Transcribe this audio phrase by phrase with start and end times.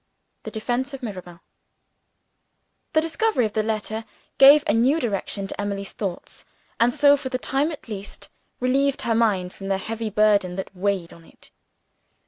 [0.41, 1.41] THE DEFENSE OF MIRABEL.
[2.93, 4.03] The discovery of the letter
[4.39, 6.43] gave a new direction to Emily's thoughts
[6.79, 8.29] and so, for the time at least,
[8.59, 11.51] relieved her mind from the burden that weighed on it.